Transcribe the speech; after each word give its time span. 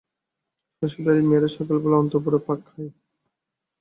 শশীর 0.77 1.01
বাড়ির 1.05 1.25
মেয়েরা 1.29 1.49
সকালবেলা 1.57 1.95
অন্তঃপুরে 1.99 2.39
পাক 2.47 2.59
খায়। 2.67 2.91